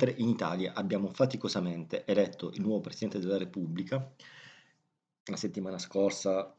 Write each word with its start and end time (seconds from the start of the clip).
Mentre 0.00 0.22
in 0.22 0.28
Italia 0.28 0.74
abbiamo 0.74 1.08
faticosamente 1.08 2.04
eletto 2.04 2.52
il 2.52 2.60
nuovo 2.60 2.78
Presidente 2.78 3.18
della 3.18 3.36
Repubblica, 3.36 4.14
la 5.24 5.36
settimana 5.36 5.76
scorsa 5.76 6.56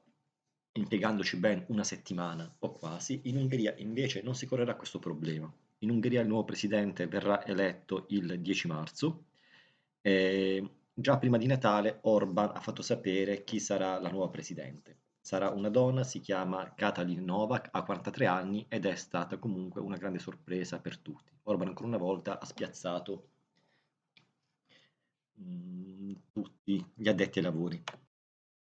impiegandoci 0.73 1.37
ben 1.37 1.63
una 1.69 1.85
settimana 1.85 2.53
o 2.59 2.73
quasi, 2.73 3.21
in 3.23 3.37
Ungheria 3.37 3.73
invece 3.77 4.21
non 4.23 4.35
si 4.35 4.45
correrà 4.45 4.75
questo 4.75 4.99
problema. 4.99 5.49
In 5.77 5.89
Ungheria 5.89 6.19
il 6.19 6.27
nuovo 6.27 6.43
Presidente 6.43 7.07
verrà 7.07 7.45
eletto 7.45 8.07
il 8.09 8.41
10 8.41 8.67
marzo 8.67 9.27
e 10.01 10.71
già 10.93 11.17
prima 11.17 11.37
di 11.37 11.47
Natale 11.47 11.99
Orban 12.01 12.51
ha 12.53 12.59
fatto 12.59 12.81
sapere 12.81 13.45
chi 13.45 13.61
sarà 13.61 14.01
la 14.01 14.09
nuova 14.09 14.27
Presidente. 14.27 14.97
Sarà 15.21 15.49
una 15.49 15.69
donna, 15.69 16.03
si 16.03 16.19
chiama 16.19 16.73
Katalin 16.75 17.23
Novak, 17.23 17.69
ha 17.71 17.83
43 17.83 18.25
anni 18.25 18.65
ed 18.69 18.85
è 18.85 18.95
stata 18.95 19.37
comunque 19.37 19.81
una 19.81 19.97
grande 19.97 20.19
sorpresa 20.19 20.79
per 20.79 20.97
tutti. 20.97 21.31
Orban 21.43 21.67
ancora 21.67 21.87
una 21.87 21.97
volta 21.97 22.39
ha 22.39 22.45
spiazzato 22.45 23.27
mm, 25.41 26.11
tutti 26.31 26.85
gli 26.95 27.07
addetti 27.07 27.39
ai 27.39 27.43
lavori. 27.45 27.83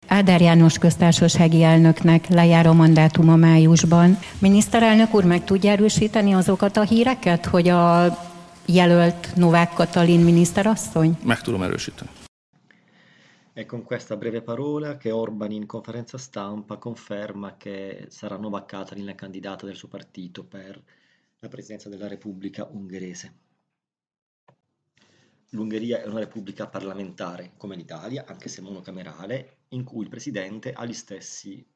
Ádár 0.08 0.42
János 0.42 0.78
köztársasági 0.78 1.64
elnöknek 1.64 2.28
lejár 2.28 2.66
a 2.68 2.74
mandátuma 2.74 3.36
májusban. 3.36 4.18
Miniszterelnök 4.40 5.14
úr 5.14 5.24
meg 5.24 5.44
tudja 5.44 5.72
erősíteni 5.72 6.34
azokat 6.34 6.78
a 6.78 6.84
híreket, 6.84 7.46
hogy 7.46 7.68
a 7.68 8.18
jelölt 8.66 9.36
Novák 9.36 9.74
Katalin 9.74 10.20
miniszterasszony? 10.20 11.18
Meg 11.24 11.42
tudom 11.42 11.64
erősíteni. 11.64 12.10
È 13.58 13.66
con 13.66 13.82
questa 13.82 14.18
breve 14.18 14.44
parola 14.44 14.98
che 14.98 15.10
Orban 15.10 15.52
in 15.52 15.66
conferenza 15.66 16.20
stampa 16.20 16.78
conferma 16.78 17.58
che 17.58 18.06
sarà 18.10 18.38
Novak 18.38 18.68
Katalin 18.68 19.06
la 19.06 19.16
candidata 19.16 19.66
del 19.66 19.76
suo 19.76 19.88
partito 19.88 20.44
per 20.44 20.80
la 21.40 21.48
presidenza 21.48 21.90
della 21.90 22.08
Repubblica 22.08 22.66
ungherese. 22.66 23.34
L'Ungheria 25.50 26.04
è 26.04 26.06
una 26.06 26.20
repubblica 26.20 26.68
parlamentare 26.68 27.54
come 27.58 27.76
l'Italia, 27.76 28.26
anche 28.28 28.48
se 28.48 28.62
monocamerale, 28.62 29.62
in 29.70 29.84
cui 29.84 30.04
il 30.04 30.10
presidente 30.10 30.74
ha 30.74 30.86
gli 30.86 30.94
stessi 30.94 31.68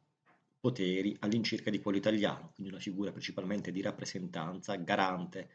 poteri 0.59 1.17
all'incirca 1.21 1.71
di 1.71 1.81
quello 1.81 1.97
italiano, 1.97 2.51
quindi 2.53 2.73
una 2.73 2.81
figura 2.81 3.09
principalmente 3.09 3.71
di 3.71 3.81
rappresentanza, 3.81 4.75
garante 4.75 5.49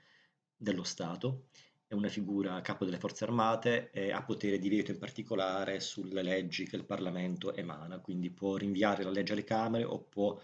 dello 0.57 0.83
Stato 0.83 1.45
è 1.89 1.95
una 1.95 2.09
figura 2.09 2.61
capo 2.63 2.85
delle 2.85 2.99
forze 2.99 3.25
armate 3.25 3.91
e 3.91 4.11
ha 4.11 4.23
potere 4.23 4.59
di 4.59 4.69
veto 4.69 4.91
in 4.91 4.99
particolare 4.99 5.79
sulle 5.79 6.23
leggi 6.23 6.67
che 6.67 6.77
il 6.77 6.85
Parlamento 6.85 7.55
emana, 7.55 8.01
quindi 8.01 8.31
può 8.31 8.57
rinviare 8.57 9.05
la 9.05 9.11
legge 9.11 9.33
alle 9.33 9.45
Camere 9.45 9.85
o 9.85 10.01
può 10.01 10.39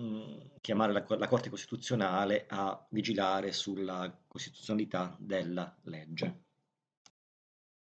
mm, 0.00 0.38
chiamare 0.60 0.92
la, 0.92 1.04
la, 1.16 1.28
Corte 1.28 1.50
Costituzionale 1.50 2.46
a 2.48 2.84
vigilare 2.90 3.52
sulla 3.52 4.12
costituzionalità 4.26 5.16
della 5.20 5.72
legge. 5.84 6.42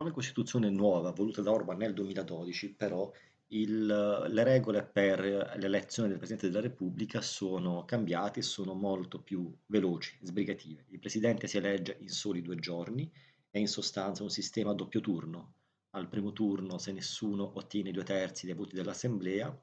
Una 0.03 0.11
Costituzione 0.11 0.69
nuova 0.69 1.11
voluta 1.11 1.41
da 1.41 1.52
Orban 1.52 1.78
nel 1.78 1.94
2012 1.94 2.73
però 2.73 3.09
il, 3.53 3.85
le 3.85 4.43
regole 4.43 4.83
per 4.83 5.19
l'elezione 5.57 6.09
del 6.09 6.17
Presidente 6.17 6.49
della 6.49 6.61
Repubblica 6.61 7.21
sono 7.21 7.85
cambiate 7.85 8.39
e 8.39 8.43
sono 8.43 8.73
molto 8.73 9.21
più 9.21 9.55
veloci, 9.67 10.17
sbrigative. 10.21 10.85
Il 10.89 10.99
Presidente 10.99 11.47
si 11.47 11.57
elegge 11.57 11.97
in 11.99 12.09
soli 12.09 12.41
due 12.41 12.55
giorni, 12.55 13.11
è 13.49 13.59
in 13.59 13.67
sostanza 13.67 14.23
un 14.23 14.29
sistema 14.29 14.71
a 14.71 14.75
doppio 14.75 15.01
turno. 15.01 15.55
Al 15.91 16.09
primo 16.09 16.33
turno, 16.33 16.79
se 16.79 16.91
nessuno 16.91 17.51
ottiene 17.55 17.89
i 17.89 17.94
due 17.94 18.03
terzi 18.03 18.47
dei 18.47 18.55
voti 18.55 18.75
dell'Assemblea, 18.75 19.55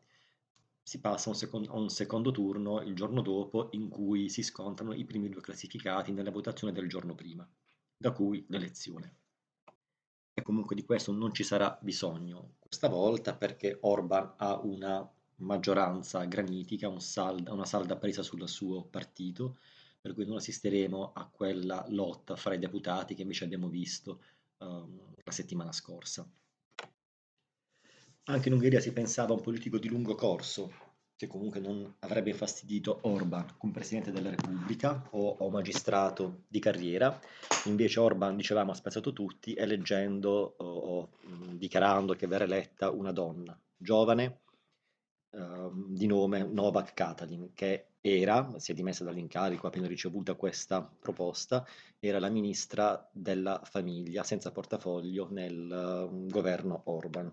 si 0.83 1.01
passa 1.01 1.29
a 1.29 1.33
un, 1.33 1.39
secondo, 1.39 1.71
a 1.73 1.77
un 1.77 1.89
secondo 1.89 2.31
turno 2.31 2.81
il 2.83 2.95
giorno 2.95 3.23
dopo 3.23 3.69
in 3.73 3.89
cui 3.89 4.29
si 4.29 4.43
scontrano 4.43 4.95
i 4.95 5.05
primi 5.05 5.29
due 5.29 5.41
classificati 5.41 6.13
nella 6.13 6.31
votazione 6.31 6.73
del 6.73 6.89
giorno 6.89 7.15
prima, 7.15 7.49
da 7.97 8.13
cui 8.13 8.45
l'elezione 8.49 9.20
e 10.41 10.43
comunque 10.43 10.75
di 10.75 10.85
questo 10.85 11.13
non 11.13 11.33
ci 11.33 11.45
sarà 11.45 11.79
bisogno 11.81 12.57
questa 12.59 12.89
volta 12.89 13.35
perché 13.35 13.79
Orban 13.83 14.35
ha 14.37 14.59
una 14.59 15.09
maggioranza 15.37 16.25
granitica, 16.25 16.89
un 16.89 17.01
salda, 17.01 17.53
una 17.53 17.65
salda 17.65 17.97
presa 17.97 18.23
sul 18.23 18.47
suo 18.49 18.85
partito, 18.85 19.59
per 20.01 20.15
cui 20.15 20.27
non 20.27 20.37
assisteremo 20.37 21.13
a 21.13 21.29
quella 21.29 21.85
lotta 21.89 22.37
fra 22.37 22.55
i 22.55 22.59
deputati 22.59 23.15
che 23.15 23.23
invece 23.23 23.45
abbiamo 23.45 23.69
visto 23.69 24.23
um, 24.59 25.15
la 25.23 25.33
settimana 25.33 25.73
scorsa. 25.73 26.29
Anche 28.25 28.49
in 28.49 28.55
Ungheria 28.55 28.81
si 28.81 28.93
pensava 28.93 29.33
a 29.33 29.37
un 29.37 29.43
politico 29.43 29.79
di 29.79 29.89
lungo 29.89 30.15
corso, 30.15 30.73
che 31.21 31.27
comunque 31.27 31.61
non 31.61 31.97
avrebbe 31.99 32.31
infastidito 32.31 33.01
Orban 33.03 33.45
come 33.59 33.75
Presidente 33.75 34.11
della 34.11 34.31
Repubblica 34.31 35.07
o, 35.11 35.37
o 35.41 35.51
magistrato 35.51 36.45
di 36.49 36.59
carriera, 36.61 37.21
invece 37.67 38.01
Orban, 38.01 38.37
dicevamo, 38.37 38.71
ha 38.71 38.75
spezzato 38.75 39.13
tutti 39.13 39.53
eleggendo 39.53 40.55
o, 40.57 40.65
o 40.65 41.09
dichiarando 41.59 42.15
che 42.15 42.27
verrà 42.27 42.45
eletta 42.45 42.91
una 42.91 43.13
donna 43.13 43.55
giovane 43.77 44.41
eh, 45.33 45.71
di 45.89 46.07
nome 46.07 46.43
Novak 46.43 46.95
Katalin, 46.95 47.51
che 47.53 47.89
era, 48.01 48.55
si 48.57 48.73
è 48.73 48.75
dimessa 48.75 49.05
dall'incarico 49.05 49.67
appena 49.67 49.87
ricevuta 49.87 50.33
questa 50.37 50.83
proposta, 50.83 51.67
era 51.99 52.19
la 52.19 52.31
ministra 52.31 53.07
della 53.13 53.61
famiglia 53.63 54.23
senza 54.23 54.53
portafoglio 54.53 55.29
nel 55.31 56.09
uh, 56.11 56.27
governo 56.29 56.81
Orban. 56.85 57.31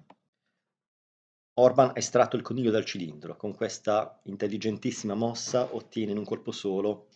Orban 1.59 1.90
ha 1.90 1.94
estratto 1.95 2.35
il 2.35 2.44
coniglio 2.44 2.69
dal 2.69 2.85
cilindro, 2.85 3.35
con 3.35 3.56
questa 3.56 4.19
intelligentissima 4.25 5.16
mossa 5.16 5.73
ottiene 5.73 6.12
in 6.12 6.19
un 6.19 6.23
colpo 6.23 6.51
solo 6.51 7.07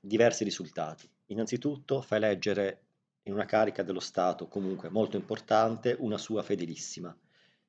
diversi 0.00 0.42
risultati. 0.42 1.08
Innanzitutto 1.26 2.00
fa 2.00 2.16
eleggere 2.16 2.80
in 3.24 3.32
una 3.32 3.44
carica 3.44 3.84
dello 3.84 4.00
Stato 4.00 4.48
comunque 4.48 4.88
molto 4.88 5.16
importante 5.16 5.94
una 6.00 6.18
sua 6.18 6.42
fedelissima. 6.42 7.16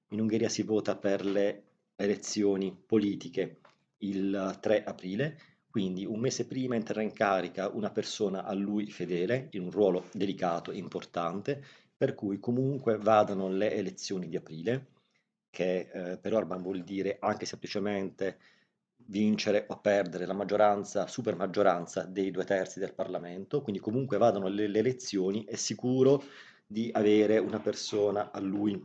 In 0.07 0.21
Ungheria 0.21 0.49
si 0.49 0.63
vota 0.63 0.95
per 0.95 1.23
le 1.23 1.65
elezioni 1.95 2.75
politiche 2.75 3.59
il 3.97 4.57
3 4.59 4.83
aprile, 4.83 5.37
quindi 5.69 6.03
un 6.03 6.19
mese 6.19 6.47
prima 6.47 6.73
entrerà 6.73 7.03
in 7.03 7.13
carica 7.13 7.69
una 7.69 7.91
persona 7.91 8.43
a 8.43 8.53
lui 8.53 8.89
fedele, 8.89 9.49
in 9.51 9.65
un 9.65 9.69
ruolo 9.69 10.07
delicato 10.13 10.71
e 10.71 10.77
importante, 10.77 11.63
per 11.95 12.15
cui 12.15 12.39
comunque 12.39 12.97
vadano 12.97 13.49
le 13.49 13.71
elezioni 13.75 14.27
di 14.27 14.35
aprile 14.35 14.99
che 15.51 15.89
eh, 15.93 16.17
per 16.17 16.33
Orban 16.33 16.61
vuol 16.61 16.81
dire 16.81 17.17
anche 17.19 17.45
semplicemente 17.45 18.39
vincere 19.05 19.65
o 19.67 19.79
perdere 19.79 20.25
la 20.25 20.33
maggioranza, 20.33 21.05
super 21.07 21.35
maggioranza 21.35 22.03
dei 22.03 22.31
due 22.31 22.45
terzi 22.45 22.79
del 22.79 22.93
Parlamento, 22.93 23.61
quindi 23.61 23.81
comunque 23.81 24.17
vadano 24.17 24.47
le, 24.47 24.67
le 24.67 24.79
elezioni, 24.79 25.43
è 25.43 25.55
sicuro 25.55 26.23
di 26.65 26.89
avere 26.93 27.37
una 27.37 27.59
persona 27.59 28.31
a 28.31 28.39
lui 28.39 28.83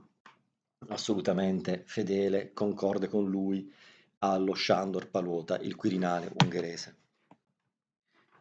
assolutamente 0.88 1.84
fedele, 1.87 2.53
concorde 2.53 3.09
con 3.09 3.28
lui 3.31 3.72
allo 4.19 4.54
Sándor 4.54 5.09
Palota, 5.09 5.59
il 5.59 5.77
Quirinale 5.77 6.33
ungherese. 6.43 6.97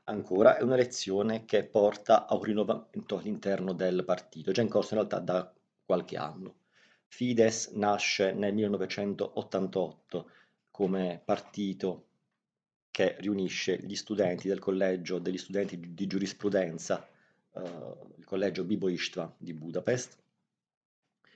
Ancora 0.05 0.57
è 0.57 0.63
un'elezione 0.63 1.45
che 1.45 1.63
porta 1.63 2.27
a 2.27 2.35
un 2.35 2.43
rinnovamento 2.43 3.17
all'interno 3.17 3.73
del 3.73 4.03
partito, 4.03 4.51
già 4.51 4.61
in 4.61 4.69
corso 4.69 4.93
in 4.93 4.99
realtà 4.99 5.19
da 5.19 5.53
qualche 5.83 6.17
anno. 6.17 6.55
Fidesz 7.07 7.71
nasce 7.71 8.33
nel 8.33 8.53
1988 8.53 10.29
come 10.69 11.21
partito 11.23 12.07
che 12.91 13.15
riunisce 13.19 13.77
gli 13.81 13.95
studenti 13.95 14.47
del 14.47 14.59
collegio 14.59 15.19
degli 15.19 15.37
studenti 15.37 15.93
di 15.93 16.07
giurisprudenza, 16.07 17.07
eh, 17.53 17.61
il 18.17 18.25
collegio 18.25 18.63
Bibo 18.63 18.89
István 18.89 19.33
di 19.37 19.53
Budapest. 19.53 20.17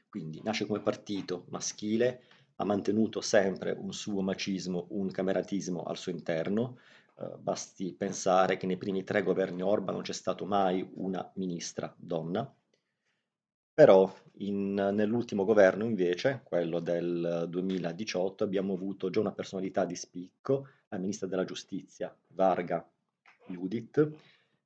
Quindi 0.09 0.41
nasce 0.43 0.65
come 0.65 0.81
partito 0.81 1.45
maschile, 1.49 2.23
ha 2.55 2.65
mantenuto 2.65 3.21
sempre 3.21 3.71
un 3.71 3.93
suo 3.93 4.21
macismo, 4.21 4.87
un 4.89 5.11
cameratismo 5.11 5.83
al 5.83 5.97
suo 5.97 6.11
interno. 6.11 6.79
Eh, 7.17 7.37
basti 7.37 7.93
pensare 7.93 8.57
che 8.57 8.65
nei 8.65 8.77
primi 8.77 9.03
tre 9.03 9.21
governi 9.23 9.61
Orban 9.61 9.95
non 9.95 10.03
c'è 10.03 10.13
stato 10.13 10.45
mai 10.45 10.89
una 10.95 11.29
ministra 11.35 11.93
donna 11.97 12.53
però 13.79 14.13
in, 14.39 14.73
nell'ultimo 14.73 15.45
governo 15.45 15.85
invece, 15.85 16.41
quello 16.43 16.81
del 16.81 17.45
2018, 17.47 18.43
abbiamo 18.43 18.73
avuto 18.73 19.09
già 19.09 19.21
una 19.21 19.31
personalità 19.31 19.85
di 19.85 19.95
spicco, 19.95 20.67
la 20.89 20.97
ministra 20.97 21.27
della 21.27 21.45
giustizia 21.45 22.13
Varga 22.33 22.85
Judith, 23.47 24.11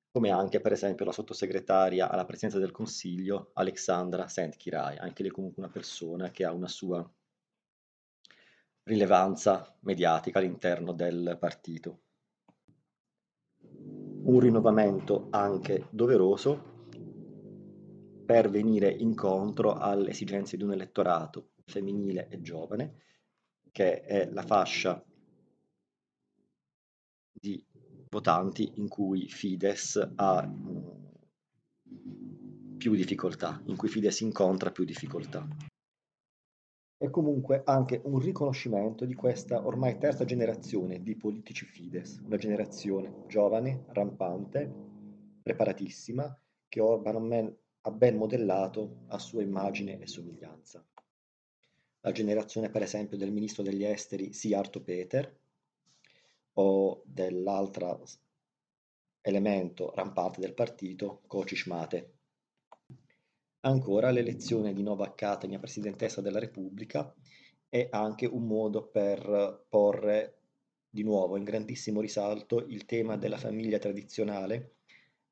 come 0.09 0.31
anche 0.31 0.61
per 0.61 0.71
esempio 0.71 1.05
la 1.05 1.11
sottosegretaria 1.11 2.09
alla 2.09 2.25
presidenza 2.25 2.57
del 2.57 2.71
Consiglio 2.71 3.51
Alexandra 3.53 4.27
Sentkirai, 4.27 4.97
anche 4.97 5.21
lei 5.21 5.31
comunque 5.31 5.61
una 5.61 5.71
persona 5.71 6.31
che 6.31 6.43
ha 6.43 6.51
una 6.51 6.67
sua 6.67 7.07
rilevanza 8.81 9.77
mediatica 9.81 10.39
all'interno 10.39 10.91
del 10.91 11.37
partito. 11.39 11.99
Un 13.59 14.39
rinnovamento 14.39 15.27
anche 15.29 15.85
doveroso 15.91 16.72
per 18.33 18.49
venire 18.49 18.89
incontro 18.89 19.73
alle 19.75 20.09
esigenze 20.09 20.57
di 20.57 20.63
un 20.63 20.71
elettorato 20.71 21.51
femminile 21.65 22.29
e 22.29 22.41
giovane, 22.41 22.95
che 23.71 24.01
è 24.01 24.27
la 24.31 24.41
fascia 24.41 25.05
di 27.31 27.63
votanti 28.09 28.71
in 28.77 28.87
cui 28.87 29.29
Fides 29.29 30.13
ha 30.15 30.51
più 32.75 32.95
difficoltà, 32.95 33.61
in 33.65 33.75
cui 33.75 33.87
Fidesz 33.87 34.21
incontra 34.21 34.71
più 34.71 34.83
difficoltà. 34.83 35.47
È 36.97 37.09
comunque 37.11 37.61
anche 37.63 38.01
un 38.03 38.17
riconoscimento 38.17 39.05
di 39.05 39.13
questa 39.13 39.63
ormai 39.63 39.99
terza 39.99 40.25
generazione 40.25 41.03
di 41.03 41.15
politici 41.15 41.65
Fidesz, 41.65 42.19
una 42.25 42.37
generazione 42.37 43.25
giovane, 43.27 43.85
rampante, 43.89 44.73
preparatissima, 45.43 46.35
che 46.67 46.79
Orban 46.79 47.61
ha 47.85 47.91
ben 47.91 48.15
modellato 48.15 49.03
a 49.07 49.19
sua 49.19 49.41
immagine 49.41 49.99
e 49.99 50.07
somiglianza. 50.07 50.85
La 52.01 52.11
generazione, 52.11 52.69
per 52.69 52.81
esempio, 52.81 53.17
del 53.17 53.31
ministro 53.31 53.63
degli 53.63 53.83
esteri 53.83 54.33
Sijarto 54.33 54.81
Peter 54.81 55.39
o 56.53 57.01
dell'altro 57.05 58.03
elemento 59.21 59.93
rampante 59.95 60.39
del 60.39 60.53
partito, 60.53 61.21
Kocis 61.27 61.65
Mate. 61.65 62.11
Ancora, 63.61 64.11
l'elezione 64.11 64.73
di 64.73 64.83
Nova 64.83 65.13
Katalin 65.13 65.59
presidentessa 65.59 66.21
della 66.21 66.39
Repubblica 66.39 67.13
è 67.69 67.87
anche 67.91 68.25
un 68.25 68.45
modo 68.45 68.85
per 68.85 69.65
porre 69.67 70.39
di 70.89 71.03
nuovo 71.03 71.37
in 71.37 71.43
grandissimo 71.43 72.01
risalto 72.01 72.59
il 72.67 72.85
tema 72.85 73.17
della 73.17 73.37
famiglia 73.37 73.79
tradizionale 73.79 74.75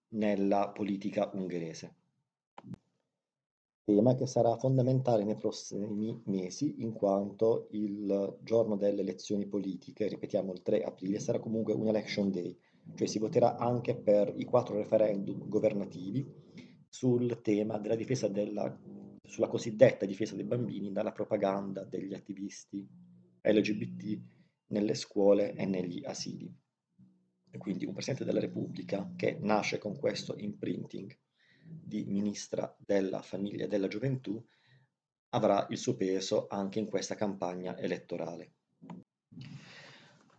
nella 0.10 0.70
politica 0.70 1.30
ungherese. 1.34 2.01
Tema 3.94 4.16
che 4.16 4.26
sarà 4.26 4.56
fondamentale 4.56 5.26
nei 5.26 5.36
prossimi 5.36 6.22
mesi 6.28 6.82
in 6.82 6.94
quanto 6.94 7.68
il 7.72 8.38
giorno 8.42 8.78
delle 8.78 9.02
elezioni 9.02 9.48
politiche, 9.48 10.08
ripetiamo 10.08 10.54
il 10.54 10.62
3 10.62 10.82
aprile, 10.84 11.20
sarà 11.20 11.40
comunque 11.40 11.74
un 11.74 11.88
election 11.88 12.32
day, 12.32 12.58
cioè 12.96 13.06
si 13.06 13.20
voterà 13.20 13.58
anche 13.58 13.98
per 13.98 14.34
i 14.38 14.46
quattro 14.46 14.78
referendum 14.78 15.46
governativi 15.50 16.26
sul 16.88 17.42
tema 17.42 17.80
della 17.80 17.96
difesa 17.96 18.30
della, 18.30 18.80
sulla 19.22 19.50
cosiddetta 19.50 20.06
difesa 20.06 20.36
dei 20.36 20.46
bambini 20.46 20.94
dalla 20.94 21.12
propaganda 21.12 21.84
degli 21.84 22.14
attivisti 22.14 22.88
LGBT 23.42 24.22
nelle 24.68 24.94
scuole 24.94 25.54
e 25.54 25.66
negli 25.66 26.02
asili. 26.06 26.50
E 27.52 27.58
quindi 27.58 27.86
un 27.86 27.92
Presidente 27.92 28.24
della 28.24 28.40
Repubblica 28.40 29.12
che 29.18 29.38
nasce 29.42 29.80
con 29.80 29.98
questo 30.00 30.34
imprinting 30.38 31.14
di 31.72 32.04
Ministra 32.06 32.76
della 32.78 33.22
Famiglia 33.22 33.66
e 33.66 33.68
della 33.68 33.88
Gioventù 33.88 34.44
avrà 35.30 35.66
il 35.70 35.78
suo 35.78 35.96
peso 35.96 36.48
anche 36.50 36.80
in 36.80 36.88
questa 36.88 37.16
campagna 37.16 37.78
elettorale. 37.78 38.52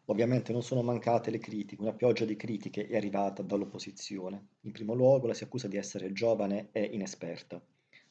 Ovviamente 0.06 0.52
non 0.52 0.62
sono 0.62 0.82
mancate 0.82 1.30
le 1.30 1.38
critiche, 1.38 1.80
una 1.80 1.94
pioggia 1.94 2.24
di 2.24 2.36
critiche 2.36 2.86
è 2.86 2.96
arrivata 2.96 3.42
dall'opposizione. 3.42 4.48
In 4.62 4.72
primo 4.72 4.94
luogo 4.94 5.26
la 5.26 5.34
si 5.34 5.44
accusa 5.44 5.68
di 5.68 5.76
essere 5.76 6.12
giovane 6.12 6.68
e 6.72 6.82
inesperta. 6.82 7.62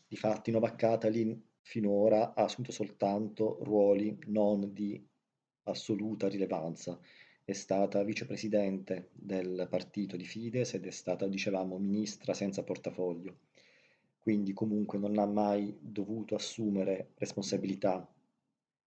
Difatti 0.08 0.52
Novak 0.52 0.78
Katalin 0.78 1.40
finora 1.62 2.34
ha 2.34 2.44
assunto 2.44 2.72
soltanto 2.72 3.60
ruoli 3.62 4.18
non 4.28 4.74
di 4.74 5.06
assoluta 5.64 6.28
rilevanza. 6.28 7.00
È 7.52 7.54
stata 7.54 8.02
vicepresidente 8.04 9.10
del 9.12 9.68
partito 9.70 10.16
di 10.16 10.24
Fides 10.24 10.76
ed 10.76 10.86
è 10.86 10.90
stata, 10.90 11.28
dicevamo, 11.28 11.78
ministra 11.78 12.34
senza 12.34 12.64
portafoglio. 12.64 13.40
Quindi 14.20 14.54
comunque 14.54 14.98
non 14.98 15.18
ha 15.18 15.26
mai 15.26 15.78
dovuto 15.82 16.34
assumere 16.36 17.10
responsabilità 17.16 18.10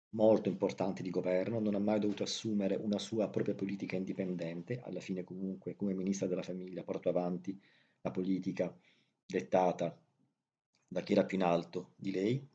molto 0.10 0.50
importanti 0.50 1.02
di 1.02 1.10
governo, 1.10 1.62
non 1.62 1.74
ha 1.74 1.80
mai 1.80 2.02
dovuto 2.02 2.24
assumere 2.24 2.76
una 2.76 3.00
sua 3.00 3.30
propria 3.30 3.56
politica 3.56 3.96
indipendente, 3.96 4.82
alla 4.84 5.00
fine 5.00 5.24
comunque 5.24 5.78
come 5.78 5.94
ministra 5.94 6.28
della 6.28 6.44
famiglia 6.44 6.84
portò 6.84 7.12
avanti 7.12 7.58
la 8.02 8.12
politica 8.12 8.78
dettata 9.26 9.98
da 10.86 11.00
chi 11.00 11.14
era 11.14 11.24
più 11.24 11.38
in 11.38 11.44
alto 11.44 11.94
di 11.96 12.12
lei 12.12 12.46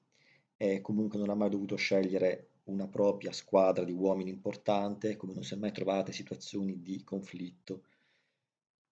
e 0.58 0.82
comunque 0.82 1.18
non 1.18 1.30
ha 1.30 1.34
mai 1.34 1.48
dovuto 1.48 1.76
scegliere 1.76 2.50
una 2.64 2.86
propria 2.88 3.32
squadra 3.32 3.84
di 3.84 3.92
uomini 3.92 4.30
importante, 4.30 5.16
come 5.16 5.34
non 5.34 5.44
si 5.44 5.54
è 5.54 5.56
mai 5.56 5.72
trovate 5.72 6.12
situazioni 6.12 6.82
di 6.82 7.02
conflitto 7.04 7.84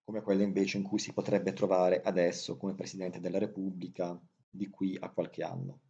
come 0.04 0.20
quelle 0.20 0.42
invece 0.42 0.78
in 0.78 0.82
cui 0.82 0.98
si 0.98 1.12
potrebbe 1.12 1.52
trovare 1.52 2.02
adesso 2.02 2.56
come 2.56 2.74
Presidente 2.74 3.20
della 3.20 3.38
Repubblica 3.38 4.20
di 4.50 4.68
qui 4.68 4.96
a 5.00 5.08
qualche 5.08 5.42
anno. 5.42 5.80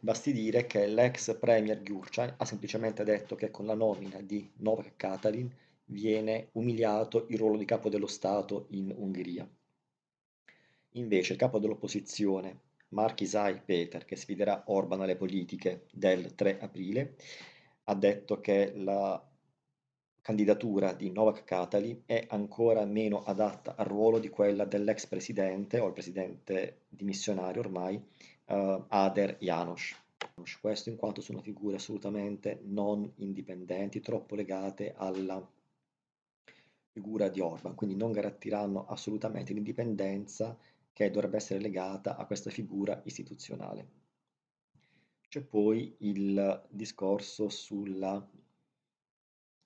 Basti 0.00 0.32
dire 0.32 0.66
che 0.66 0.86
l'ex 0.86 1.38
premier 1.38 1.82
Gyurcsány 1.82 2.34
ha 2.36 2.44
semplicemente 2.44 3.04
detto 3.04 3.36
che 3.36 3.50
con 3.50 3.66
la 3.66 3.74
nomina 3.74 4.20
di 4.20 4.50
Novak 4.56 4.96
Katalin 4.96 5.50
viene 5.86 6.48
umiliato 6.52 7.26
il 7.28 7.38
ruolo 7.38 7.56
di 7.56 7.64
capo 7.64 7.88
dello 7.88 8.06
Stato 8.06 8.66
in 8.70 8.92
Ungheria. 8.94 9.48
Invece 10.96 11.32
il 11.32 11.38
capo 11.38 11.58
dell'opposizione, 11.58 12.60
Markizai 12.94 13.60
Peter, 13.60 14.04
che 14.04 14.16
sfiderà 14.16 14.62
Orban 14.66 15.02
alle 15.02 15.16
politiche 15.16 15.86
del 15.92 16.34
3 16.34 16.60
aprile, 16.60 17.16
ha 17.84 17.94
detto 17.94 18.40
che 18.40 18.72
la 18.76 19.22
candidatura 20.22 20.94
di 20.94 21.10
Novak 21.10 21.44
Katalin 21.44 22.02
è 22.06 22.24
ancora 22.28 22.84
meno 22.86 23.24
adatta 23.24 23.74
al 23.76 23.84
ruolo 23.84 24.18
di 24.18 24.30
quella 24.30 24.64
dell'ex 24.64 25.06
presidente 25.06 25.80
o 25.80 25.88
il 25.88 25.92
presidente 25.92 26.84
dimissionario 26.88 27.60
ormai 27.60 27.96
uh, 27.96 28.84
Ader 28.88 29.36
Janos. 29.38 29.94
Questo 30.60 30.88
in 30.88 30.96
quanto 30.96 31.20
sono 31.20 31.40
figure 31.40 31.76
assolutamente 31.76 32.60
non 32.62 33.12
indipendenti, 33.16 34.00
troppo 34.00 34.34
legate 34.34 34.94
alla 34.96 35.46
figura 36.90 37.28
di 37.28 37.40
Orban, 37.40 37.74
quindi 37.74 37.96
non 37.96 38.12
garantiranno 38.12 38.86
assolutamente 38.86 39.52
l'indipendenza 39.52 40.56
che 40.94 41.10
dovrebbe 41.10 41.36
essere 41.36 41.60
legata 41.60 42.16
a 42.16 42.24
questa 42.24 42.50
figura 42.50 43.02
istituzionale. 43.04 44.02
C'è 45.28 45.42
poi 45.42 45.96
il 45.98 46.66
discorso 46.70 47.48
sulla 47.48 48.24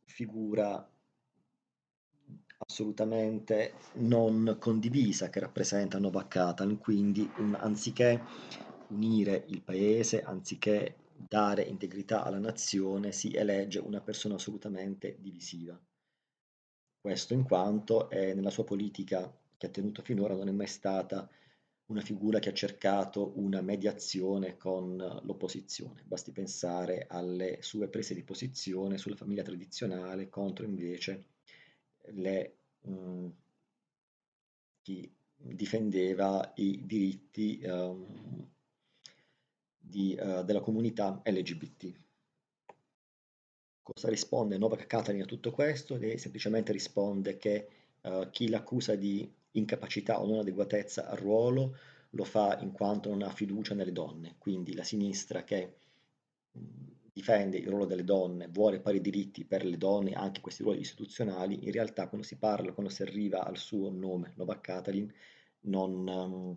figura 0.05 0.91
assolutamente 2.61 3.75
non 3.97 4.57
condivisa 4.59 5.29
che 5.29 5.41
rappresenta 5.41 6.01
Katan, 6.27 6.79
quindi 6.79 7.31
un, 7.37 7.55
anziché 7.55 8.23
unire 8.89 9.45
il 9.49 9.61
paese, 9.61 10.23
anziché 10.23 10.97
dare 11.15 11.63
integrità 11.63 12.25
alla 12.25 12.39
nazione, 12.39 13.13
si 13.13 13.35
elegge 13.35 13.79
una 13.79 14.01
persona 14.01 14.37
assolutamente 14.37 15.19
divisiva. 15.21 15.79
Questo 17.01 17.35
in 17.35 17.45
quanto 17.45 18.09
è, 18.09 18.33
nella 18.33 18.51
sua 18.51 18.65
politica 18.65 19.31
che 19.59 19.67
ha 19.67 19.71
tenuto 19.71 20.03
finora 20.03 20.35
non 20.35 20.49
è 20.49 20.53
mai 20.53 20.67
stata 20.67 21.29
una 21.87 22.01
figura 22.01 22.39
che 22.39 22.51
ha 22.51 22.55
cercato 22.55 23.33
una 23.37 23.61
mediazione 23.61 24.57
con 24.57 24.97
l'opposizione. 24.97 26.03
Basti 26.05 26.33
pensare 26.33 27.07
alle 27.09 27.59
sue 27.61 27.89
prese 27.89 28.15
di 28.15 28.23
posizione 28.23 28.99
sulla 28.99 29.17
famiglia 29.17 29.43
tradizionale 29.43 30.29
contro 30.29 30.65
invece 30.65 31.25
le, 32.13 32.57
mh, 32.83 32.93
mm, 32.93 33.29
chi 34.83 35.11
difendeva 35.35 36.53
i 36.57 36.85
diritti 36.85 37.61
um, 37.65 38.51
di, 39.79 40.19
uh, 40.21 40.43
della 40.45 40.61
comunità 40.61 41.23
LGBT. 41.25 41.93
Cosa 43.83 44.09
risponde 44.11 44.59
Novak 44.59 44.87
Katalin 44.87 45.23
a 45.23 45.27
tutto 45.27 45.51
questo? 45.53 45.97
Lei 45.97 46.19
semplicemente 46.19 46.73
risponde 46.73 47.39
che 47.39 47.69
uh, 48.03 48.29
chi 48.31 48.49
l'accusa 48.49 48.95
di 48.95 49.33
incapacità 49.53 50.21
o 50.21 50.27
non 50.27 50.39
adeguatezza 50.39 51.09
al 51.09 51.17
ruolo 51.17 51.77
lo 52.11 52.25
fa 52.25 52.59
in 52.61 52.73
quanto 52.73 53.11
non 53.11 53.23
ha 53.23 53.31
fiducia 53.31 53.75
nelle 53.75 53.93
donne, 53.93 54.37
quindi 54.39 54.75
la 54.75 54.85
sinistra 54.85 55.45
che 55.45 55.77
difende 57.19 57.59
il 57.59 57.69
ruolo 57.69 57.85
delle 57.85 58.05
donne, 58.05 58.49
vuole 58.49 58.81
pari 58.81 59.01
diritti 59.01 59.45
per 59.45 59.65
le 59.65 59.77
donne, 59.77 60.13
anche 60.13 60.41
questi 60.41 60.63
ruoli 60.63 60.81
istituzionali, 60.81 61.65
in 61.65 61.73
realtà 61.73 62.09
quando 62.09 62.27
si 62.27 62.37
parla, 62.37 62.73
quando 62.73 62.93
si 62.93 63.03
arriva 63.03 63.45
al 63.45 63.59
suo 63.59 63.91
nome, 63.91 64.33
Novak 64.37 64.61
Katalin, 64.61 65.13
non 65.63 66.07
um, 66.07 66.57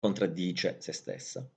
contraddice 0.00 0.76
se 0.80 0.92
stessa. 0.92 1.48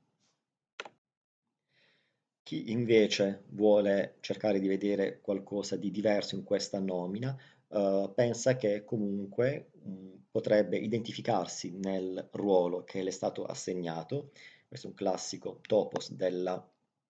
Chi 2.44 2.72
invece 2.72 3.46
vuole 3.50 4.18
cercare 4.20 4.60
di 4.60 4.68
vedere 4.68 5.20
qualcosa 5.22 5.78
di 5.78 5.90
diverso 5.90 6.36
in 6.36 6.44
questa 6.44 6.80
nomina, 6.80 7.36
uh, 7.76 8.14
pensa 8.14 8.56
che 8.56 8.84
comunque 8.84 9.72
um, 9.84 10.24
potrebbe 10.32 10.78
identificarsi 10.78 11.72
nel 11.72 12.30
ruolo 12.32 12.84
che 12.84 13.04
le 13.04 13.10
è 13.10 13.14
stato 13.14 13.46
assegnato, 13.46 14.32
questo 14.68 14.88
è 14.88 14.90
un 14.90 14.96
classico 14.96 15.60
topos 15.62 16.12
della 16.12 16.66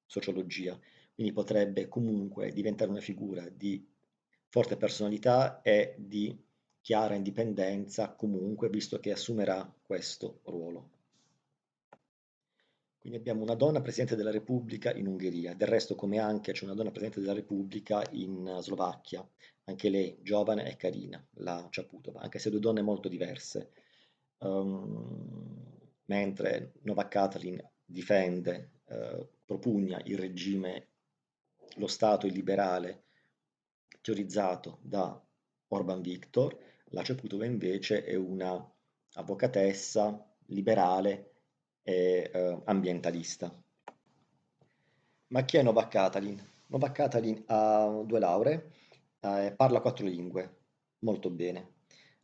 sociologia, 0.06 0.78
quindi 1.14 1.34
potrebbe 1.34 1.88
comunque 1.88 2.52
diventare 2.52 2.90
una 2.90 3.00
figura 3.00 3.48
di 3.50 3.88
forte 4.50 4.78
personalità 4.78 5.62
e 5.62 5.96
di 5.98 6.38
chiara 6.82 7.16
indipendenza 7.16 8.12
comunque, 8.14 8.70
visto 8.70 9.00
che 9.00 9.12
assumerà 9.12 9.72
questo 9.82 10.42
ruolo. 10.44 10.92
Quindi 13.00 13.20
abbiamo 13.20 13.44
una 13.44 13.56
donna 13.56 13.82
Presidente 13.82 14.16
della 14.16 14.32
Repubblica 14.32 14.94
in 14.94 15.08
Ungheria, 15.08 15.54
del 15.54 15.68
resto 15.68 15.96
come 15.96 16.18
anche 16.20 16.54
c'è 16.54 16.64
una 16.64 16.74
donna 16.74 16.90
Presidente 16.90 17.22
della 17.22 17.34
Repubblica 17.34 18.04
in 18.12 18.58
Slovacchia, 18.62 19.28
anche 19.66 19.90
lei 19.90 20.18
giovane 20.22 20.70
e 20.70 20.76
carina, 20.78 21.24
la 21.36 21.68
Ciaputova, 21.70 22.22
anche 22.22 22.40
se 22.40 22.50
due 22.50 22.60
donne 22.60 22.82
molto 22.82 23.08
diverse. 23.10 23.72
um, 24.40 25.64
mentre 26.06 26.74
Novak 26.82 27.08
Katalin 27.10 27.64
difende, 27.84 28.72
uh, 28.86 29.28
propugna 29.46 30.00
il 30.06 30.18
regime, 30.18 30.88
lo 31.78 31.88
Stato 31.88 32.28
illiberale 32.28 33.04
teorizzato 34.02 34.78
da 34.82 35.20
Orban 35.70 36.02
Viktor, 36.02 36.56
la 36.90 37.02
Ceputova 37.02 37.46
invece 37.46 38.04
è 38.04 38.16
una 38.16 38.72
avvocatessa 39.14 40.36
liberale 40.48 41.32
e 41.82 42.30
uh, 42.34 42.62
ambientalista. 42.66 43.52
Ma 45.28 45.44
chi 45.44 45.58
è 45.58 45.64
Novak 45.64 45.90
Katalin? 45.90 46.40
Novak 46.68 46.92
Katalin 46.92 47.44
ha 47.48 48.04
due 48.06 48.20
lauree, 48.20 48.72
eh, 49.26 49.52
parla 49.54 49.82
quattro 49.82 50.06
lingue, 50.06 50.58
molto 51.00 51.30
bene, 51.30 51.74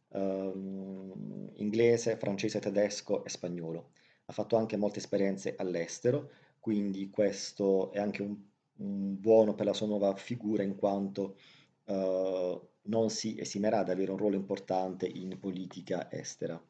um, 0.09 1.49
inglese, 1.55 2.17
francese, 2.17 2.59
tedesco 2.59 3.23
e 3.23 3.29
spagnolo. 3.29 3.91
Ha 4.25 4.33
fatto 4.33 4.55
anche 4.55 4.77
molte 4.77 4.99
esperienze 4.99 5.55
all'estero, 5.57 6.31
quindi 6.59 7.09
questo 7.09 7.91
è 7.91 7.99
anche 7.99 8.21
un, 8.21 8.37
un 8.77 9.19
buono 9.19 9.55
per 9.55 9.65
la 9.65 9.73
sua 9.73 9.87
nuova 9.87 10.15
figura 10.15 10.63
in 10.63 10.75
quanto 10.75 11.37
uh, 11.85 12.69
non 12.83 13.09
si 13.09 13.39
esimerà 13.39 13.79
ad 13.79 13.89
avere 13.89 14.11
un 14.11 14.17
ruolo 14.17 14.35
importante 14.35 15.07
in 15.07 15.37
politica 15.39 16.11
estera 16.11 16.61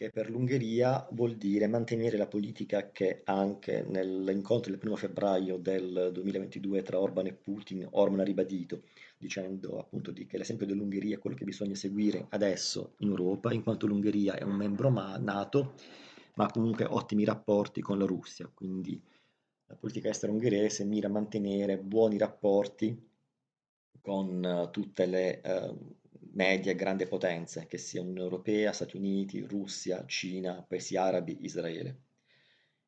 che 0.00 0.08
per 0.08 0.30
l'Ungheria 0.30 1.06
vuol 1.10 1.36
dire 1.36 1.66
mantenere 1.66 2.16
la 2.16 2.26
politica 2.26 2.90
che 2.90 3.20
anche 3.24 3.84
nell'incontro 3.86 4.72
del 4.72 4.80
1 4.82 4.96
febbraio 4.96 5.58
del 5.58 6.08
2022 6.14 6.80
tra 6.80 6.98
Orban 6.98 7.26
e 7.26 7.34
Putin 7.34 7.86
Orban 7.90 8.20
ha 8.20 8.24
ribadito, 8.24 8.84
dicendo 9.18 9.78
appunto 9.78 10.10
di 10.10 10.24
che 10.24 10.38
l'esempio 10.38 10.64
dell'Ungheria 10.64 11.16
è 11.16 11.18
quello 11.18 11.36
che 11.36 11.44
bisogna 11.44 11.74
seguire 11.74 12.24
adesso 12.30 12.94
in 13.00 13.08
Europa, 13.08 13.52
in 13.52 13.62
quanto 13.62 13.86
l'Ungheria 13.86 14.38
è 14.38 14.42
un 14.42 14.54
membro 14.54 14.88
ma- 14.88 15.18
NATO, 15.18 15.74
ma 16.36 16.50
comunque 16.50 16.86
ottimi 16.86 17.26
rapporti 17.26 17.82
con 17.82 17.98
la 17.98 18.06
Russia, 18.06 18.50
quindi 18.54 18.98
la 19.66 19.74
politica 19.74 20.08
estera 20.08 20.32
ungherese 20.32 20.82
mira 20.84 21.08
a 21.08 21.10
mantenere 21.10 21.76
buoni 21.76 22.16
rapporti 22.16 22.98
con 24.00 24.42
uh, 24.42 24.70
tutte 24.70 25.04
le 25.04 25.42
uh, 25.44 25.98
medie 26.32 26.72
e 26.72 26.74
grandi 26.74 27.06
potenze, 27.06 27.66
che 27.66 27.78
sia 27.78 28.00
Unione 28.00 28.20
Europea, 28.20 28.72
Stati 28.72 28.96
Uniti, 28.96 29.40
Russia, 29.40 30.04
Cina, 30.06 30.62
paesi 30.62 30.96
arabi, 30.96 31.38
Israele. 31.40 32.00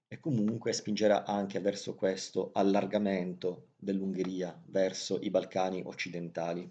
E 0.09 0.21
comunque 0.21 0.73
spingerà 0.73 1.25
anche 1.25 1.61
verso 1.61 1.95
questo 1.95 2.51
allargamento 2.53 3.69
dell'Ungheria 3.77 4.61
verso 4.67 5.19
i 5.21 5.31
Balcani 5.31 5.83
occidentali, 5.85 6.69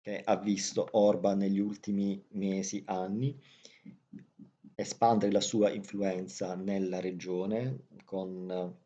che 0.00 0.22
ha 0.24 0.36
visto 0.36 0.88
Orban 0.92 1.38
negli 1.38 1.58
ultimi 1.58 2.24
mesi, 2.30 2.82
anni, 2.86 3.38
espandere 4.74 5.32
la 5.32 5.40
sua 5.40 5.70
influenza 5.70 6.54
nella 6.54 7.00
regione 7.00 7.86
con 8.04 8.76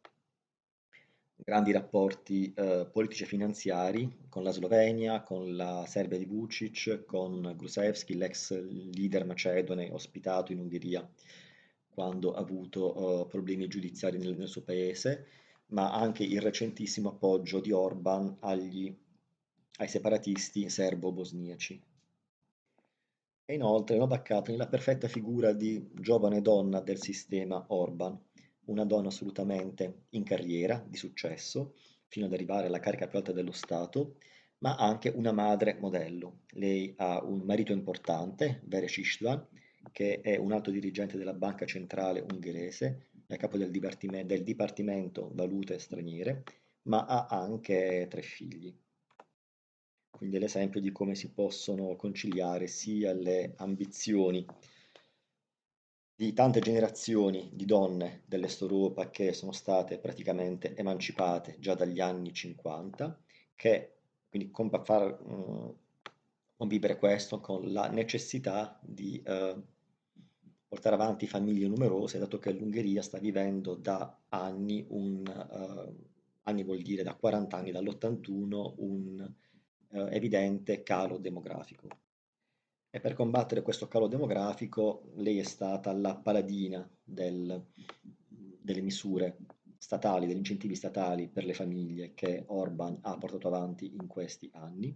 grandi 1.44 1.72
rapporti 1.72 2.52
eh, 2.54 2.88
politici 2.90 3.24
e 3.24 3.26
finanziari 3.26 4.26
con 4.28 4.42
la 4.42 4.52
Slovenia, 4.52 5.22
con 5.22 5.56
la 5.56 5.84
Serbia 5.86 6.18
di 6.18 6.24
Vucic, 6.24 7.04
con 7.04 7.54
Grusevski, 7.56 8.16
l'ex 8.16 8.52
leader 8.94 9.24
macedone 9.24 9.90
ospitato 9.90 10.52
in 10.52 10.60
Ungheria 10.60 11.08
quando 11.92 12.32
ha 12.32 12.40
avuto 12.40 12.98
uh, 12.98 13.26
problemi 13.26 13.68
giudiziari 13.68 14.16
nel, 14.16 14.36
nel, 14.36 14.48
suo 14.48 14.62
paese, 14.62 15.26
ma 15.68 15.92
anche 15.92 16.22
il 16.22 16.40
recentissimo 16.40 17.10
appoggio 17.10 17.60
di 17.60 17.70
Orban 17.70 18.36
agli, 18.40 18.94
ai 19.76 19.88
separatisti 19.88 20.70
serbo-bosniaci. 20.70 21.82
E 23.44 23.54
inoltre 23.54 23.98
Novak 23.98 24.22
Katlin 24.22 24.56
la 24.56 24.68
perfetta 24.68 25.08
figura 25.08 25.52
di 25.52 25.90
giovane 25.92 26.40
donna 26.40 26.80
del 26.80 27.00
sistema 27.00 27.62
Orban, 27.68 28.18
una 28.66 28.84
donna 28.84 29.08
assolutamente 29.08 30.04
in 30.10 30.22
carriera, 30.24 30.84
di 30.86 30.96
successo, 30.96 31.74
fino 32.06 32.26
ad 32.26 32.32
arrivare 32.32 32.66
alla 32.66 32.78
carica 32.80 33.08
più 33.08 33.18
alta 33.18 33.32
dello 33.32 33.52
Stato, 33.52 34.16
ma 34.58 34.76
anche 34.76 35.08
una 35.08 35.32
madre 35.32 35.76
modello. 35.80 36.40
Lei 36.50 36.92
ha 36.96 37.22
un 37.24 37.40
marito 37.40 37.72
importante, 37.72 38.60
Veres 38.64 38.96
Istvan, 38.96 39.46
che 39.90 40.20
è 40.20 40.36
un 40.36 40.52
alto 40.52 40.70
dirigente 40.70 41.16
della 41.16 41.34
Banca 41.34 41.66
Centrale 41.66 42.24
ungherese, 42.30 43.08
è 43.26 43.36
capo 43.36 43.56
del, 43.56 43.70
del 43.70 44.42
Dipartimento 44.42 45.30
Valute 45.34 45.78
Straniere, 45.78 46.44
ma 46.82 47.06
ha 47.06 47.26
anche 47.28 48.06
tre 48.08 48.22
figli. 48.22 48.74
Quindi 50.10 50.36
è 50.36 50.38
l'esempio 50.38 50.80
di 50.80 50.92
come 50.92 51.14
si 51.14 51.32
possono 51.32 51.96
conciliare 51.96 52.66
sia 52.66 53.12
le 53.12 53.54
ambizioni 53.56 54.44
di 56.22 56.32
tante 56.34 56.60
generazioni 56.60 57.50
di 57.52 57.64
donne 57.64 58.22
dell'Est 58.26 58.62
Europa 58.62 59.10
che 59.10 59.32
sono 59.32 59.50
state 59.50 59.98
praticamente 59.98 60.72
emancipate 60.76 61.56
già 61.58 61.74
dagli 61.74 61.98
anni 61.98 62.32
50, 62.32 63.18
che 63.56 63.94
quindi 64.28 64.52
compa 64.52 64.84
far 64.84 65.20
uh, 65.20 65.76
convivere 66.56 66.96
questo 66.96 67.40
con 67.40 67.72
la 67.72 67.88
necessità 67.88 68.78
di 68.80 69.20
uh, 69.26 69.60
portare 70.68 70.94
avanti 70.94 71.26
famiglie 71.26 71.66
numerose, 71.66 72.20
dato 72.20 72.38
che 72.38 72.52
l'Ungheria 72.52 73.02
sta 73.02 73.18
vivendo 73.18 73.74
da 73.74 74.16
anni, 74.28 74.86
un, 74.90 75.24
uh, 75.26 76.06
anni 76.42 76.62
vuol 76.62 76.82
dire 76.82 77.02
da 77.02 77.14
40 77.14 77.56
anni, 77.56 77.72
dall'81, 77.72 78.74
un 78.76 79.34
evidente 80.10 80.84
calo 80.84 81.18
demografico. 81.18 81.88
E 82.94 83.00
per 83.00 83.14
combattere 83.14 83.62
questo 83.62 83.88
calo 83.88 84.06
demografico 84.06 85.12
lei 85.14 85.38
è 85.38 85.44
stata 85.44 85.90
la 85.94 86.14
paladina 86.14 86.86
del, 87.02 87.64
delle 88.28 88.80
misure 88.82 89.38
statali, 89.78 90.26
degli 90.26 90.36
incentivi 90.36 90.74
statali 90.74 91.26
per 91.28 91.46
le 91.46 91.54
famiglie 91.54 92.12
che 92.12 92.44
Orban 92.48 92.98
ha 93.00 93.16
portato 93.16 93.48
avanti 93.48 93.94
in 93.94 94.06
questi 94.06 94.50
anni. 94.52 94.94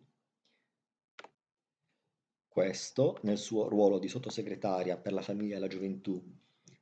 Questo 2.47 3.19
nel 3.23 3.39
suo 3.39 3.67
ruolo 3.69 3.99
di 3.99 4.09
sottosegretaria 4.09 4.99
per 4.99 5.15
la 5.15 5.23
famiglia 5.23 5.57
e 5.57 5.61
la 5.61 5.67
gioventù 5.67 6.23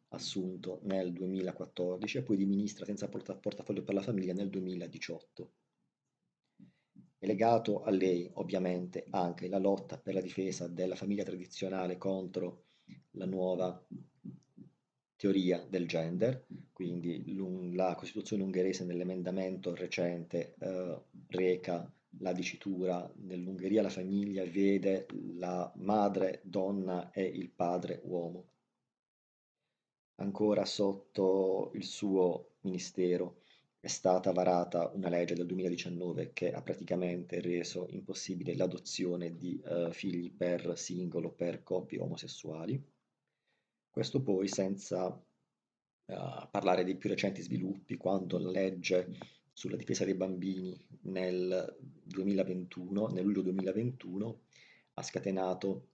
assunto 0.09 0.81
nel 0.83 1.13
2014 1.13 2.19
e 2.19 2.23
poi 2.23 2.37
di 2.37 2.45
ministra 2.45 2.85
senza 2.85 3.09
portafoglio 3.09 3.85
per 3.85 3.95
la 3.95 4.03
famiglia 4.03 4.33
nel 4.33 4.51
2018. 4.51 5.53
È 7.25 7.27
legato 7.27 7.83
a 7.83 7.91
lei 7.91 8.29
ovviamente 8.35 9.07
anche 9.09 9.49
la 9.49 9.57
lotta 9.57 9.97
per 9.97 10.13
la 10.13 10.21
difesa 10.21 10.69
della 10.69 10.95
famiglia 10.95 11.25
tradizionale 11.25 11.97
contro 11.97 12.65
la 13.13 13.25
nuova 13.25 13.83
teoria 15.17 15.65
del 15.67 15.89
gender, 15.89 16.45
quindi 16.71 17.35
la 17.73 17.95
Costituzione 17.95 18.43
ungherese 18.43 18.85
nell'emendamento 18.85 19.75
recente 19.75 20.55
eh, 20.59 21.01
reca 21.29 21.91
la 22.19 22.35
dicitura 22.35 23.11
nell'Ungheria 23.21 23.81
la 23.81 23.89
famiglia 23.89 24.45
vede 24.45 25.07
la 25.39 25.73
madre 25.77 26.43
donna 26.45 27.11
e 27.11 27.23
il 27.23 27.49
padre 27.49 28.03
uomo. 28.05 28.49
Ancora 30.17 30.67
sotto 30.67 31.71
il 31.73 31.85
suo 31.85 32.57
ministero 32.61 33.44
è 33.85 33.89
stata 33.89 34.33
varata 34.33 34.91
una 34.95 35.11
legge 35.11 35.35
del 35.35 35.45
2019 35.45 36.33
che 36.33 36.53
ha 36.53 36.63
praticamente 36.63 37.39
reso 37.43 37.87
impossibile 37.91 38.57
l'adozione 38.57 39.37
di 39.37 39.61
uh, 39.63 39.93
figli 39.93 40.33
per 40.33 40.73
singolo, 40.79 41.31
per 41.31 41.63
coppie 41.63 42.01
omosessuali. 42.01 42.83
Questo 43.91 44.23
poi 44.23 44.49
senza 44.49 45.09
uh, 45.09 46.15
parlare 46.51 46.83
dei 46.83 46.97
più 46.97 47.11
recenti 47.11 47.43
sviluppi, 47.43 47.99
quando 47.99 48.39
la 48.39 48.49
legge 48.49 49.19
sulla 49.53 49.77
difesa 49.77 50.07
dei 50.07 50.15
bambini 50.15 50.75
nel 51.03 51.77
2021, 52.05 53.09
nel 53.09 53.23
luglio 53.23 53.43
2021, 53.43 54.41
ha 54.95 55.03
scatenato 55.03 55.89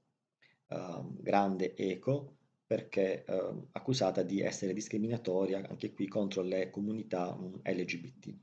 uh, 0.69 1.21
grande 1.21 1.75
eco 1.75 2.37
perché 2.71 3.25
eh, 3.25 3.53
accusata 3.73 4.23
di 4.23 4.43
essere 4.43 4.73
discriminatoria 4.73 5.59
anche 5.69 5.93
qui 5.93 6.07
contro 6.07 6.41
le 6.43 6.71
comunità 6.71 7.37
mm, 7.37 7.55
LGBT. 7.65 8.35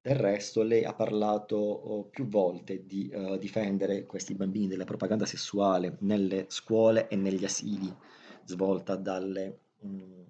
Del 0.00 0.16
resto 0.16 0.62
lei 0.62 0.84
ha 0.84 0.94
parlato 0.94 1.56
oh, 1.56 2.04
più 2.04 2.26
volte 2.26 2.86
di 2.86 3.10
uh, 3.12 3.36
difendere 3.36 4.06
questi 4.06 4.32
bambini 4.34 4.68
dalla 4.68 4.84
propaganda 4.84 5.26
sessuale 5.26 5.98
nelle 6.00 6.46
scuole 6.48 7.08
e 7.08 7.16
negli 7.16 7.44
asili 7.44 7.94
svolta 8.44 8.96
dalle, 8.96 9.58
mh, 9.80 9.88
mm, 9.88 10.22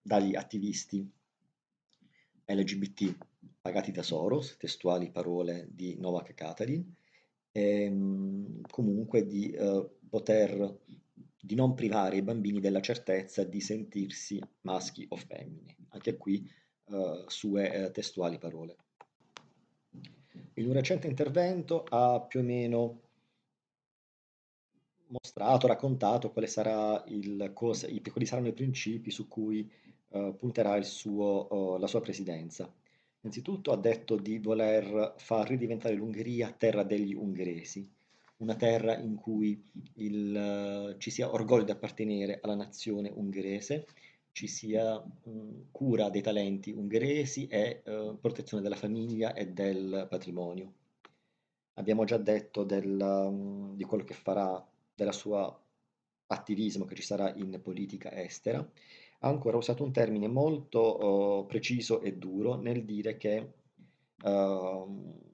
dagli 0.00 0.34
attivisti 0.34 1.06
LGBT 2.46 3.14
pagati 3.60 3.92
da 3.92 4.02
Soros, 4.02 4.56
testuali 4.56 5.10
parole 5.10 5.68
di 5.70 5.98
Novak 5.98 6.32
Katalin, 6.32 6.94
e 7.52 7.90
mh, 7.90 7.94
mm, 7.94 8.60
comunque 8.70 9.26
di 9.26 9.54
uh, 9.54 9.86
poter 10.08 10.78
di 11.46 11.54
non 11.54 11.74
privare 11.74 12.16
i 12.16 12.22
bambini 12.22 12.58
della 12.58 12.80
certezza 12.80 13.44
di 13.44 13.60
sentirsi 13.60 14.42
maschi 14.62 15.06
o 15.10 15.16
femmine. 15.16 15.76
Anche 15.90 16.16
qui 16.16 16.44
uh, 16.86 17.28
sue 17.28 17.84
uh, 17.84 17.92
testuali 17.92 18.36
parole. 18.36 18.76
In 20.54 20.66
un 20.66 20.72
recente 20.72 21.06
intervento 21.06 21.84
ha 21.88 22.20
più 22.20 22.40
o 22.40 22.42
meno 22.42 23.02
mostrato, 25.06 25.68
raccontato 25.68 26.32
quali 26.32 26.48
saranno 26.48 27.04
i 27.06 28.52
principi 28.52 29.12
su 29.12 29.28
cui 29.28 29.70
uh, 30.08 30.34
punterà 30.36 30.82
suo, 30.82 31.46
uh, 31.48 31.78
la 31.78 31.86
sua 31.86 32.00
presidenza. 32.00 32.68
Innanzitutto 33.20 33.70
ha 33.70 33.76
detto 33.76 34.16
di 34.16 34.40
voler 34.40 35.14
far 35.18 35.46
ridiventare 35.48 35.94
l'Ungheria 35.94 36.50
terra 36.50 36.82
degli 36.82 37.14
ungheresi, 37.14 37.88
una 38.38 38.54
terra 38.54 38.96
in 38.96 39.14
cui 39.16 39.62
il, 39.94 40.92
uh, 40.94 40.98
ci 40.98 41.10
sia 41.10 41.32
orgoglio 41.32 41.64
di 41.64 41.70
appartenere 41.70 42.40
alla 42.42 42.54
nazione 42.54 43.10
ungherese, 43.14 43.86
ci 44.32 44.46
sia 44.46 44.98
mh, 44.98 45.70
cura 45.70 46.10
dei 46.10 46.20
talenti 46.20 46.70
ungheresi 46.70 47.46
e 47.46 47.82
protezione 48.20 48.62
della 48.62 48.76
famiglia 48.76 49.32
e 49.32 49.48
del 49.48 50.06
patrimonio. 50.10 50.72
Abbiamo 51.74 52.04
già 52.04 52.16
detto 52.16 52.64
del, 52.64 52.98
um, 53.00 53.76
di 53.76 53.84
quello 53.84 54.04
che 54.04 54.14
farà 54.14 54.66
della 54.94 55.12
sua 55.12 55.58
attivismo 56.28 56.84
che 56.84 56.94
ci 56.94 57.02
sarà 57.02 57.32
in 57.34 57.60
politica 57.62 58.12
estera, 58.12 58.58
ha 59.20 59.28
ancora 59.28 59.56
usato 59.56 59.82
un 59.84 59.92
termine 59.92 60.28
molto 60.28 61.40
uh, 61.40 61.46
preciso 61.46 62.00
e 62.00 62.14
duro 62.14 62.56
nel 62.56 62.84
dire 62.84 63.16
che, 63.16 63.52
uh, 64.22 65.25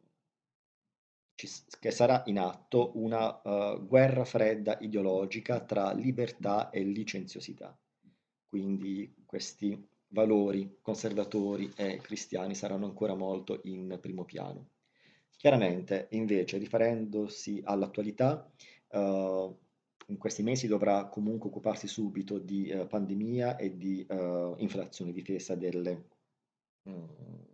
che, 1.80 1.90
sarà 1.90 2.22
in 2.26 2.38
atto 2.38 2.92
una 2.94 3.40
uh, 3.42 3.87
guerra 3.87 4.25
fredda 4.25 4.78
ideologica 4.80 5.61
tra 5.61 5.92
libertà 5.92 6.70
e 6.70 6.82
licenziosità. 6.82 7.76
Quindi 8.49 9.14
questi 9.25 9.88
valori 10.08 10.78
conservatori 10.82 11.72
e 11.75 11.99
cristiani 12.02 12.54
saranno 12.54 12.87
ancora 12.87 13.14
molto 13.14 13.61
in 13.64 13.99
primo 14.00 14.25
piano. 14.25 14.68
Chiaramente, 15.37 16.08
invece, 16.11 16.58
riferendosi 16.58 17.61
all'attualità, 17.64 18.49
uh, 18.90 19.58
in 20.06 20.18
questi 20.18 20.42
mesi 20.42 20.66
dovrà 20.66 21.06
comunque 21.06 21.49
occuparsi 21.49 21.88
subito 21.88 22.38
di 22.38 22.70
uh, 22.70 22.87
pandemia 22.87 23.56
e 23.56 23.76
di 23.76 24.06
inflazione, 24.58 25.12
difesa 25.12 25.54
delle, 25.54 26.08
mm, 26.88 27.51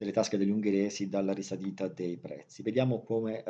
delle, 0.00 0.12
tasche 0.12 0.38
degli 0.38 0.48
ungheresi 0.48 1.10
dalla 1.10 1.34
risalita 1.34 1.86
dei 1.86 2.16
prezzi. 2.16 2.62
Vediamo 2.62 3.02
come 3.02 3.44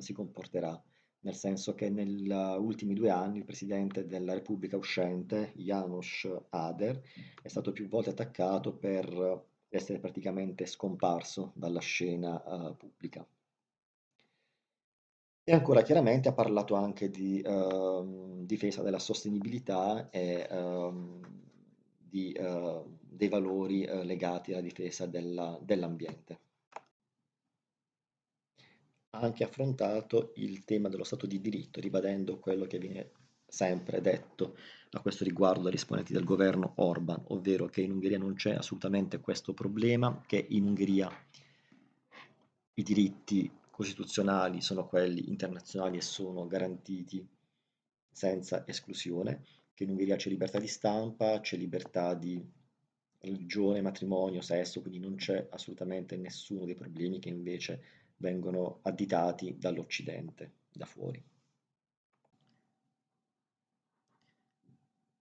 si 0.00 0.12
comporterà, 0.12 0.82
nel 1.20 1.36
senso 1.36 1.74
che 1.74 1.88
negli 1.88 2.32
ultimi 2.32 2.94
due 2.94 3.10
anni 3.10 3.38
il 3.38 3.44
presidente 3.44 4.04
della 4.04 4.34
Repubblica 4.34 4.76
uscente, 4.76 5.52
Janos 5.54 6.28
Ader, 6.50 7.00
è 7.40 7.46
stato 7.46 7.70
più 7.70 7.86
volte 7.86 8.10
attaccato 8.10 8.72
per 8.74 9.46
essere 9.68 10.00
praticamente 10.00 10.66
scomparso 10.66 11.52
dalla 11.54 11.80
scena 11.80 12.42
pubblica. 12.76 13.24
E 15.46 15.52
ancora 15.52 15.82
chiaramente 15.82 16.28
ha 16.28 16.32
parlato 16.32 16.74
anche 16.74 17.08
di 17.08 17.40
ehm, 17.40 18.46
difesa 18.46 18.82
della 18.82 18.98
sostenibilità 18.98 20.08
e 20.10 20.48
ehm, 20.50 21.43
di, 22.14 22.30
eh, 22.30 22.82
dei 23.00 23.28
valori 23.28 23.82
eh, 23.82 24.04
legati 24.04 24.52
alla 24.52 24.60
difesa 24.60 25.04
della- 25.04 25.58
dell'ambiente. 25.60 26.38
Ha 29.10 29.18
anche 29.18 29.42
affrontato 29.42 30.32
il 30.36 30.64
tema 30.64 30.88
dello 30.88 31.02
Stato 31.02 31.26
di 31.26 31.40
diritto, 31.40 31.80
ribadendo 31.80 32.38
quello 32.38 32.66
che 32.66 32.78
viene 32.78 33.10
sempre 33.44 34.00
detto 34.00 34.56
a 34.92 35.00
questo 35.00 35.24
riguardo 35.24 35.62
dagli 35.62 35.74
esponenti 35.74 36.12
del 36.12 36.22
governo 36.22 36.74
Orban, 36.76 37.20
ovvero 37.28 37.66
che 37.66 37.80
in 37.80 37.90
Ungheria 37.90 38.18
non 38.18 38.34
c'è 38.34 38.54
assolutamente 38.54 39.18
questo 39.18 39.52
problema, 39.52 40.22
che 40.24 40.46
in 40.50 40.66
Ungheria 40.66 41.10
i 42.74 42.82
diritti 42.84 43.50
costituzionali 43.70 44.60
sono 44.60 44.86
quelli 44.86 45.28
internazionali 45.28 45.96
e 45.96 46.00
sono 46.00 46.46
garantiti 46.46 47.26
senza 48.08 48.64
esclusione, 48.68 49.42
che 49.74 49.84
in 49.84 49.90
Ungheria 49.90 50.16
c'è 50.16 50.28
libertà 50.28 50.58
di 50.58 50.68
stampa, 50.68 51.40
c'è 51.40 51.56
libertà 51.56 52.14
di 52.14 52.42
religione, 53.18 53.80
matrimonio, 53.80 54.40
sesso, 54.40 54.80
quindi 54.80 54.98
non 54.98 55.16
c'è 55.16 55.48
assolutamente 55.50 56.16
nessuno 56.16 56.64
dei 56.64 56.74
problemi 56.74 57.18
che 57.18 57.28
invece 57.28 57.82
vengono 58.18 58.78
additati 58.82 59.56
dall'Occidente, 59.58 60.52
da 60.72 60.86
fuori. 60.86 61.22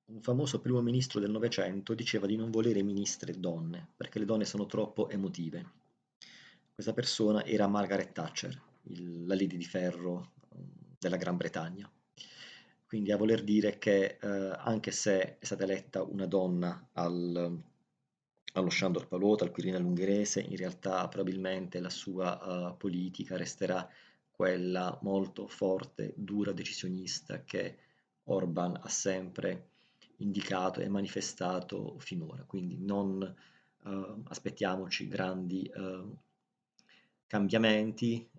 Un 0.05 0.21
famoso 0.21 0.59
primo 0.59 0.81
ministro 0.81 1.19
del 1.19 1.31
Novecento 1.31 1.95
diceva 1.95 2.27
di 2.27 2.35
non 2.35 2.51
volere 2.51 2.83
ministre 2.83 3.39
donne, 3.39 3.87
perché 3.95 4.19
le 4.19 4.25
donne 4.25 4.45
sono 4.45 4.67
troppo 4.67 5.09
emotive. 5.09 5.81
Questa 6.71 6.93
persona 6.93 7.43
era 7.45 7.67
Margaret 7.67 8.11
Thatcher, 8.11 8.61
il, 8.83 9.25
la 9.25 9.33
Lady 9.33 9.57
di 9.57 9.63
Ferro 9.63 10.33
um, 10.49 10.69
della 10.99 11.17
Gran 11.17 11.37
Bretagna. 11.37 11.89
Quindi 12.93 13.12
a 13.12 13.17
voler 13.17 13.43
dire 13.43 13.79
che 13.79 14.19
eh, 14.21 14.27
anche 14.56 14.91
se 14.91 15.39
è 15.39 15.43
stata 15.43 15.63
eletta 15.63 16.03
una 16.03 16.27
donna 16.27 16.89
al, 16.91 17.60
allo 18.53 18.69
Shandor 18.69 19.08
Palota, 19.08 19.43
al 19.43 19.49
Quirinale 19.49 19.84
ungherese, 19.84 20.41
in 20.41 20.56
realtà 20.56 21.08
probabilmente 21.08 21.79
la 21.79 21.89
sua 21.89 22.69
uh, 22.69 22.77
politica 22.77 23.36
resterà 23.36 23.89
quella 24.29 24.95
molto 25.01 25.47
forte, 25.47 26.13
dura, 26.15 26.51
decisionista 26.51 27.43
che 27.43 27.77
Orban 28.25 28.79
ha 28.79 28.89
sempre 28.89 29.69
indicato 30.17 30.79
e 30.79 30.88
manifestato 30.88 31.95
finora. 31.97 32.43
Quindi 32.43 32.77
non 32.77 33.36
uh, 33.86 34.21
aspettiamoci 34.25 35.08
grandi 35.08 35.67
uh, 35.73 36.15
cambiamenti, 37.25 38.29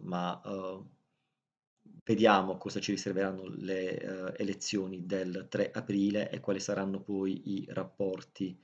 ma 0.00 0.40
vediamo 2.04 2.56
cosa 2.56 2.80
ci 2.80 2.92
riserveranno 2.92 3.48
le 3.56 3.98
eh, 3.98 4.34
elezioni 4.42 5.06
del 5.06 5.46
3 5.48 5.70
aprile 5.72 6.30
e 6.30 6.40
quali 6.40 6.60
saranno 6.60 7.00
poi 7.00 7.52
i 7.54 7.66
rapporti 7.68 8.58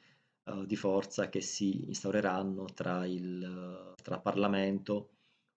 eh, 0.45 0.65
di 0.67 0.77
forza 0.77 1.29
che 1.29 1.41
si 1.41 1.87
instaureranno 1.87 2.65
tra 2.75 3.07
il 3.07 3.95
tra 4.03 4.19
Parlamento, 4.19 5.11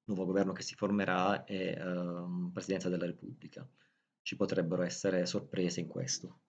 nuovo 0.06 0.25
governo 0.25 0.54
che 0.54 0.62
si 0.62 0.75
formerà 0.75 1.43
e 1.45 1.75
ehm, 1.78 2.51
Presidenza 2.54 2.89
della 2.89 3.06
Repubblica. 3.06 3.67
Ci 4.21 4.36
potrebbero 4.36 4.84
essere 4.84 5.25
sorprese 5.25 5.80
in 5.82 5.88
questo. 5.88 6.39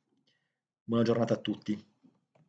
Buona 0.82 1.04
giornata 1.04 1.34
a 1.34 1.38
tutti. 1.38 1.95